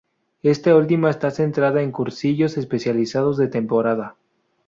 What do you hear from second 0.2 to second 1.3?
Esta última está